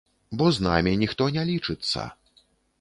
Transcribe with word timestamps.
Бо 0.37 0.47
з 0.55 0.63
намі 0.67 0.95
ніхто 1.03 1.29
не 1.37 1.45
лічыцца! 1.53 2.11